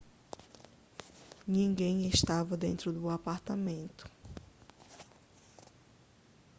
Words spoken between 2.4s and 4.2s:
dentro do apartamento